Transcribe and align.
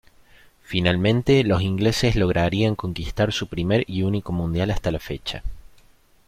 Finalmente, 0.63 1.43
los 1.43 1.61
ingleses 1.61 2.15
lograrían 2.15 2.73
conquistar 2.75 3.31
su 3.31 3.45
primer 3.45 3.83
y 3.85 4.01
único 4.01 4.31
Mundial 4.31 4.71
hasta 4.71 4.89
la 4.89 4.97
fecha. 4.97 5.43